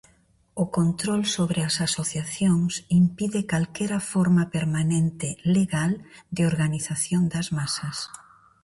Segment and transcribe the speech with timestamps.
[0.63, 5.27] O control sobre as asociacións impide calquera forma permanente
[5.57, 5.91] "legal"
[6.35, 7.97] de organización das masas.